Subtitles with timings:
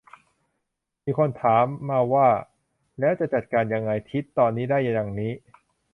[1.05, 2.29] มีคนถามมาว่า
[2.99, 5.31] แล้วจะจัดการยังไง คิดตอนนี้ได้ดังนี้